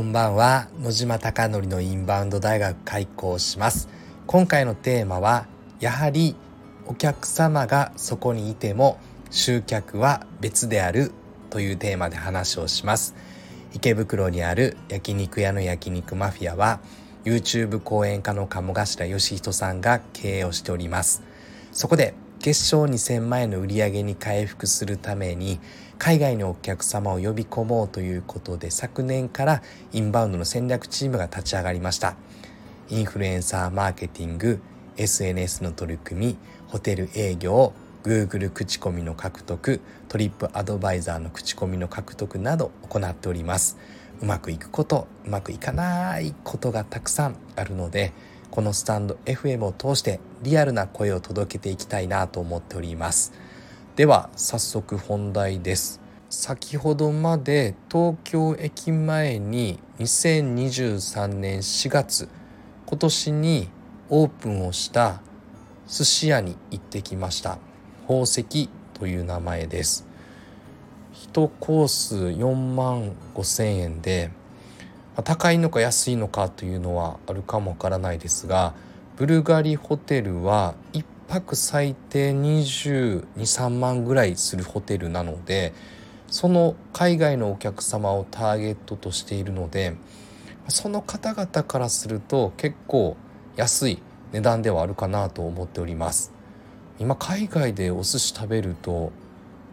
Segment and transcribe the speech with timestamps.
[0.00, 0.68] こんばんは。
[0.80, 3.86] 野島貴則のインバウンド大学開校します。
[4.26, 5.46] 今回のテーマは
[5.78, 6.36] やはり
[6.86, 8.98] お客様がそこにいても
[9.30, 11.12] 集客は別である
[11.50, 13.14] というテーマで話をします。
[13.74, 16.80] 池袋にある焼肉屋の焼肉マフィアは
[17.26, 21.22] YouTube 講演家の鴨頭義人さんが経営をしております。
[21.72, 25.60] そこで月賞2000万円の売り上げに回復するために
[25.98, 29.62] 海外のお客様を呼び込もうということで昨年から
[29.92, 32.16] インバウンドの戦略チームが立ち上がりました。
[32.88, 34.62] インフルエンサーマーケティング
[34.96, 36.36] SNS の取り組み
[36.68, 43.76] ホテル営業 Google 口コミの獲得トリップアドバイザーの口コミの獲得など行っております。
[44.22, 48.12] うまくいくことうまくいかないことがたくさんあるので
[48.50, 53.32] このスタンド FM を通してリアルな声を届けていきたいなと思っております。
[53.94, 56.00] では早速本題です。
[56.28, 62.28] 先ほどまで東京駅前に2023年4月
[62.86, 63.68] 今年に
[64.08, 65.20] オープンをした
[65.86, 67.58] 寿司屋に行ってきました。
[68.02, 70.06] 宝石という名前です。
[71.32, 74.30] 1コース4万5千円で
[75.22, 78.74] 高いのか安いのかというのはあるかもわからないですが
[79.16, 85.72] ブルガリホテルは1泊最低223万ぐらいするホテルなので
[86.28, 89.94] その海外のお客様をターゲットとしているので
[90.68, 93.16] その方々からすると結構
[93.56, 96.32] 安い値段ではあるかなと思っております。
[97.00, 99.10] 今海外でお寿司食べると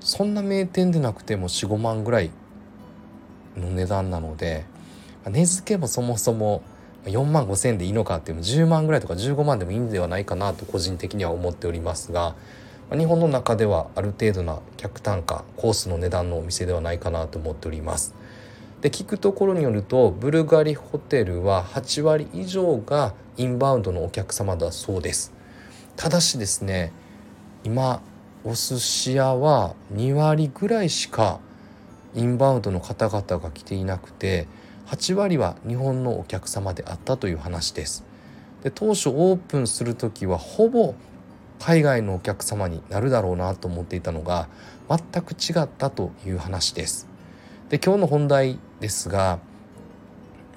[0.00, 2.30] そんな名店でなくても45万ぐらい
[3.56, 4.64] の値段なので
[5.30, 6.62] 値付けもそもそも
[7.04, 12.34] 4万5千円でいいのかっていうの10万ぐらいとか15万でもいいんではないかなと個人的には思っておりますが
[12.92, 18.14] 日本の中ではある程度な客単価コースの値段のお店ではないかなと思っております。
[18.80, 25.32] で聞くところによるとブルガリホテルは8割以上がインバウンドのお客様だそうです
[25.96, 26.92] ただしですね
[27.64, 28.00] 今
[28.44, 31.40] お寿司屋は2割ぐらいしか
[32.14, 34.46] インバウンドの方々が来ていなくて
[34.86, 38.04] 8割は日本のお客様であったという話です。
[38.62, 40.94] で当初オープンする時はほぼ
[41.58, 44.48] 海外のお客様になるだろうなと思っていたのが
[44.88, 47.08] 全く違ったという話です。
[47.68, 49.40] で今日の本題ですが、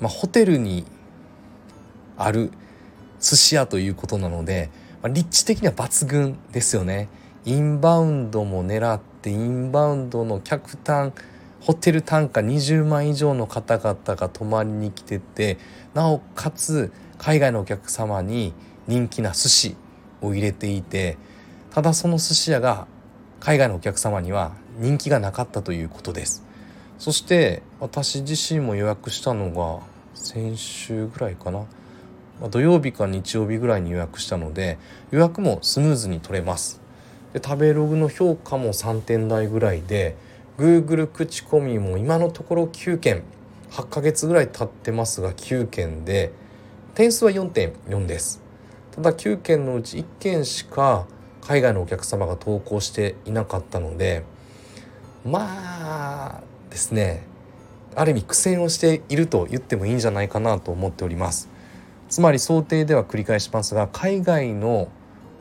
[0.00, 0.84] まあ、ホテルに
[2.16, 2.50] ある
[3.20, 4.70] 寿司屋ということなので、
[5.02, 7.08] まあ、立地的には抜群ですよね。
[7.44, 11.12] インバウンドも狙ってインバウンドの客単
[11.60, 15.58] ホテル単価20万以上の方々が泊まりに来てて
[15.94, 18.52] なおかつ海外のお客様に
[18.86, 19.76] 人気な寿司
[20.20, 21.18] を入れていて
[21.70, 22.86] ただその寿司屋が
[23.40, 26.44] 海外のお客様には人気がなかったということです。
[26.98, 29.82] そして私自身も予約したのが
[30.14, 31.64] 先週ぐらいかな。
[32.50, 34.78] 土曜日か日曜日ぐらいに予約したので
[35.10, 36.80] 予約もスムーズに取れます。
[37.32, 40.16] で食べログの評価も3点台ぐらいで
[40.58, 43.22] Google 口コミも今のところ9件
[43.70, 46.32] 8ヶ月ぐらい経ってますが9件で
[46.94, 48.42] 点数は4.4です。
[48.92, 51.06] ただ9件のうち1件しか
[51.42, 54.24] 海外のお客様が投稿していなかったので
[55.24, 56.40] まあ
[56.70, 57.26] ですね
[57.94, 61.50] ある意味苦戦をしていると言ってもいいんじゃないかなと思っております。
[62.08, 64.88] つまり想定では繰り返しますが海外の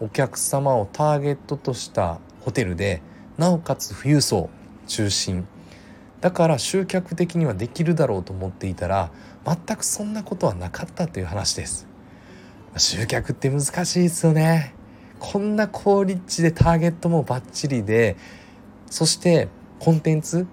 [0.02, 3.02] お客様をターゲットとしたホテルで
[3.38, 4.50] なおかつ富裕層
[4.88, 5.48] 中心。
[6.22, 9.12] だから集客的にはできるだろうと思っていたら
[9.46, 11.88] 全くそんなことはなかったという話です。
[12.78, 14.74] 集客って難しいですよね。
[15.20, 18.18] こんな高立地でターゲットもバッチリで
[18.88, 19.48] そして
[19.80, 20.48] コンテンツ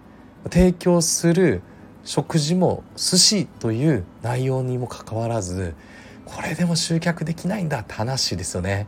[0.50, 1.62] 提供する
[2.04, 5.75] 食事も寿司という内容にもかかわらず
[6.25, 8.87] これでも集客できないんだって話ですよね。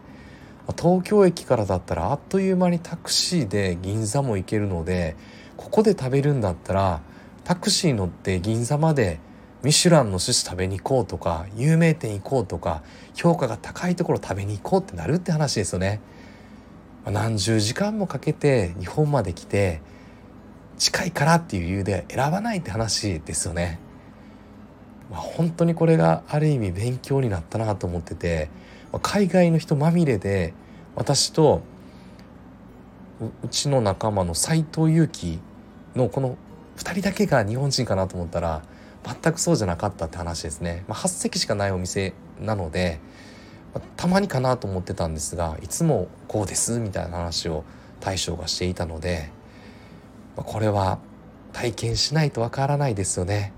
[0.72, 5.16] 東京駅からだったらあっという間にタクシーで銀座も行けるので
[5.56, 7.02] ここで食べるんだったら
[7.44, 9.20] タクシー乗って銀座まで
[9.62, 12.82] ミシュランの寿司食べに行こうとか有名店行こうとか
[13.14, 16.00] 評価が高いところ食べに行こうってなるって話ですよね。
[17.06, 19.82] 何十時間もかけて日本まで来て
[20.78, 23.78] 近いからっていう理由で選ばないって話ですよね。
[25.10, 28.48] まあ、本当にこれがある意味勉強になったなと思ってて
[29.02, 30.54] 海外の人まみれで
[30.94, 31.62] 私と
[33.42, 35.38] うちの仲間の斎藤佑樹
[35.94, 36.36] のこの
[36.76, 38.62] 2人だけが日本人かなと思ったら
[39.04, 43.00] 全くそうじゃなかったって話ですね、まあ、8席しかないお店なので、
[43.74, 47.64] まあ、たまにかなと思ってたんですがいつもこうですみたいな話を
[48.00, 49.30] 大将がしていたので、
[50.36, 50.98] まあ、これは
[51.52, 53.52] 体験しないとわからないですよね。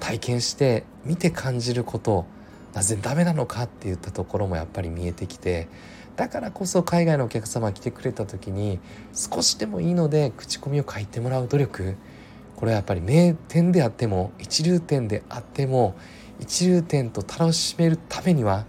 [0.00, 2.26] 体験して見て感じること
[2.74, 5.68] なぜダメなのかって言ったところもやっぱり見えてきて
[6.16, 8.78] だからこそ海外のお客様が来てくれた時に
[9.12, 11.96] 少しでもいいので口コミを書いてもらう努力。
[12.56, 15.96] これはやっぱり名店であっても一流店であっても
[16.38, 18.64] 一流店と楽しめるためには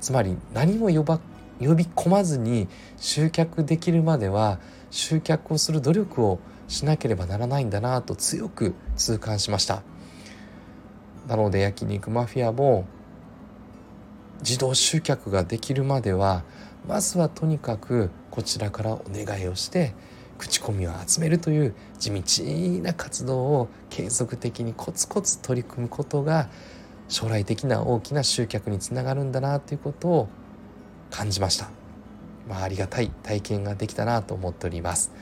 [0.00, 1.20] つまり何も呼ば
[1.60, 4.58] 呼び込まずに集客できるまでは
[4.90, 9.82] 集客をする努力をしなければならないんだなと強く痛感しました。
[11.28, 12.86] なので焼肉マフィアも
[14.40, 16.44] 自動集客ができるまでは
[16.86, 19.94] まずはとにかくこちらからお願いをして
[20.38, 26.48] 口コミを集めるという地道な活動を継続的にコツコツ取り組むことが
[27.08, 30.28] 将来的な大きな集客につながるんだなということを
[31.10, 31.70] 感じました、
[32.48, 35.12] まあ、ありがたい体験ができたなと思っております。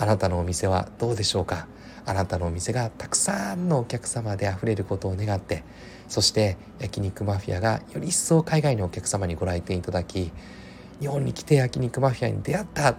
[0.00, 1.68] あなたのお店はどうでしょうか？
[2.06, 5.62] あなたのお店がたくさんのお客様であふれることを願って
[6.08, 10.32] そして焼肉マフィアがより一層海外のお客様にご来店いただき
[11.00, 12.96] 日本に来て焼肉マフィアに出会ったよ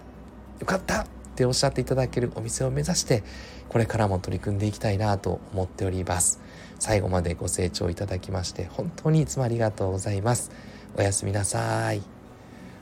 [0.64, 3.24] かったっておっしゃっていただけるお店を目指して
[3.68, 6.40] これからも取り組んでいきたいなと思っております。
[6.78, 10.52] 最後までご清聴いただきまして本当にいつもありがとうございます。
[10.96, 12.02] おやすみなさい。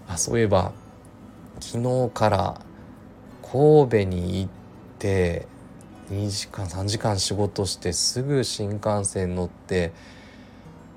[0.08, 0.72] あそういえば
[1.60, 2.60] 昨日から
[3.52, 4.50] 神戸に行っ
[5.00, 5.48] て
[6.10, 9.90] 2時間3時間仕事してすぐ新幹線乗って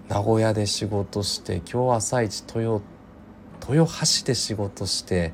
[0.08, 2.80] 名古屋で仕事して今日朝一豊
[3.68, 5.34] 豊橋で仕事して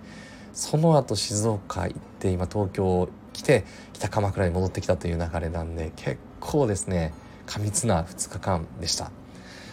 [0.54, 7.13] その後静岡行って今東京来て北鎌倉に戻ってきたという流れなんで結構ですね
[7.45, 9.12] 過密な2日間でした。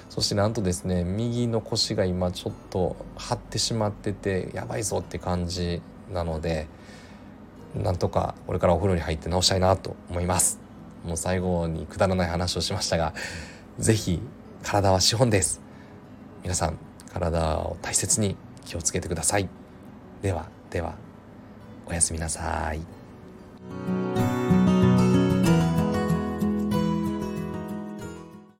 [0.09, 5.81] そしてなんとですね右の腰が今ちょっと張ってしまっててやばいぞって感じ
[6.13, 6.67] なので
[7.83, 10.59] なんとかこれからお風呂に入って直したいなと思います。
[11.05, 13.15] もう最後にくだらない話をしましたが
[13.79, 14.21] 是非
[14.63, 15.61] 体は資本です。
[16.43, 16.79] 皆さん
[17.13, 19.49] 体を大切に気をつけてください。
[20.23, 20.95] ではでは
[21.87, 24.26] おやすみなさい。